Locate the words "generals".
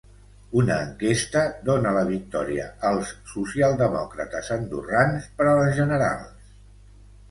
5.85-6.55